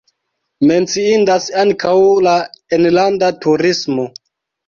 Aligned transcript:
Menciindas 0.69 1.49
ankaŭ 1.65 1.93
la 2.27 2.35
enlanda 2.79 3.31
turismo. 3.47 4.09